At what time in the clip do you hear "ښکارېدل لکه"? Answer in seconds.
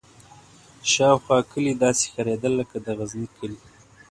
2.09-2.77